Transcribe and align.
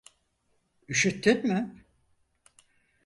Üşüttün 0.89 1.47
mü? 1.47 1.85